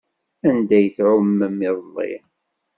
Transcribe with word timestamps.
Anda 0.47 0.73
ay 0.77 0.87
tɛumem 0.95 1.57
iḍelli? 1.69 2.11